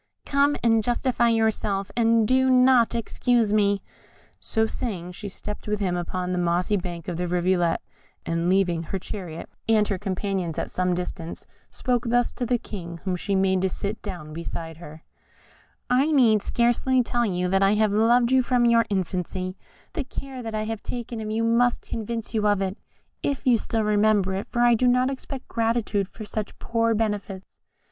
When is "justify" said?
0.83-1.29